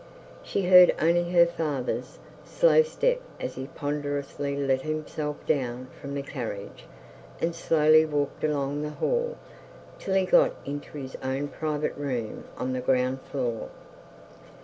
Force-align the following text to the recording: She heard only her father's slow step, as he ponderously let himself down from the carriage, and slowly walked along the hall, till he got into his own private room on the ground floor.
She 0.41 0.63
heard 0.65 0.95
only 0.99 1.29
her 1.29 1.45
father's 1.45 2.17
slow 2.43 2.81
step, 2.81 3.21
as 3.39 3.53
he 3.53 3.67
ponderously 3.67 4.55
let 4.57 4.81
himself 4.81 5.45
down 5.45 5.89
from 6.01 6.15
the 6.15 6.23
carriage, 6.23 6.85
and 7.39 7.53
slowly 7.53 8.03
walked 8.03 8.43
along 8.43 8.81
the 8.81 8.89
hall, 8.89 9.37
till 9.99 10.15
he 10.15 10.25
got 10.25 10.55
into 10.65 10.97
his 10.97 11.15
own 11.21 11.49
private 11.49 11.95
room 11.95 12.45
on 12.57 12.73
the 12.73 12.81
ground 12.81 13.21
floor. 13.21 13.69